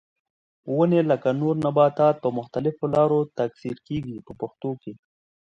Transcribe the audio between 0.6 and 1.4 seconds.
ونې لکه